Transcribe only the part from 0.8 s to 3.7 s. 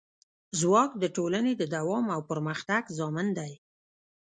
د ټولنې د دوام او پرمختګ ضامن دی.